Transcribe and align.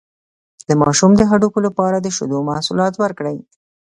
د 0.67 0.69
ماشوم 0.81 1.11
د 1.17 1.21
هډوکو 1.29 1.59
لپاره 1.67 1.97
د 1.99 2.07
شیدو 2.15 2.37
محصولات 2.49 2.93
ورکړئ 2.97 3.37